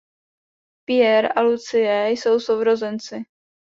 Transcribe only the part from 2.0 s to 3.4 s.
jsou sourozenci.